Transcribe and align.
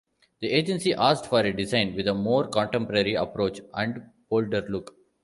The 0.39 0.49
agency 0.51 0.95
asked 0.95 1.27
for 1.27 1.41
a 1.41 1.55
design 1.55 1.93
with 1.95 2.07
a 2.07 2.13
more 2.15 2.47
"contemporary 2.47 3.13
approach" 3.13 3.59
and 3.75 4.01
"bolder 4.31 4.65
look". 4.67 4.95